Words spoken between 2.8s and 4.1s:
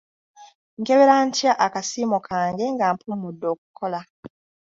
mpummudde okukola?